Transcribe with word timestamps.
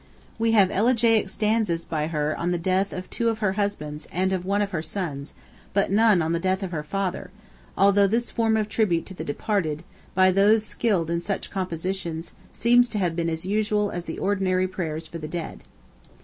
We 0.39 0.53
have 0.53 0.71
elegiac 0.71 1.29
stanzas 1.29 1.85
by 1.85 2.07
her 2.07 2.35
on 2.35 2.49
the 2.49 2.57
death 2.57 2.91
of 2.91 3.07
two 3.11 3.29
of 3.29 3.37
her 3.37 3.51
husbands 3.53 4.07
and 4.11 4.33
of 4.33 4.45
one 4.45 4.63
of 4.63 4.71
her 4.71 4.81
sons, 4.81 5.35
but 5.75 5.91
none 5.91 6.23
on 6.23 6.31
the 6.31 6.39
death 6.39 6.63
of 6.63 6.71
her 6.71 6.81
father: 6.81 7.29
although 7.77 8.07
this 8.07 8.31
form 8.31 8.57
of 8.57 8.67
tribute 8.67 9.05
to 9.05 9.13
the 9.13 9.23
departed, 9.23 9.83
by 10.15 10.31
those 10.31 10.65
skilled 10.65 11.11
in 11.11 11.21
such 11.21 11.51
compositions, 11.51 12.33
seems 12.51 12.89
to 12.89 12.97
have 12.97 13.15
been 13.15 13.29
as 13.29 13.45
usual 13.45 13.91
as 13.91 14.05
the 14.05 14.17
ordinary 14.17 14.67
prayers 14.67 15.05
for 15.05 15.19
the 15.19 15.27
dead. 15.27 15.59